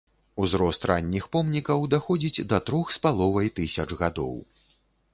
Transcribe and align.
Узрост 0.45 0.87
ранніх 0.91 1.27
помнікаў 1.35 1.85
даходзіць 1.93 2.47
да 2.55 2.61
трох 2.71 2.87
с 2.97 3.01
паловай 3.07 3.55
тысяч 3.61 3.89
гадоў. 4.05 4.35